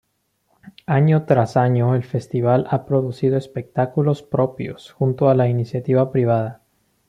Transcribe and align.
Año 0.87 1.25
tras 1.27 1.55
año 1.57 1.93
el 1.93 2.01
Festival 2.03 2.65
ha 2.71 2.85
producido 2.87 3.37
espectáculos 3.37 4.23
propios, 4.23 4.89
junto 4.93 5.29
a 5.29 5.35
la 5.35 5.47
iniciativa 5.47 6.11
privada. 6.11 6.63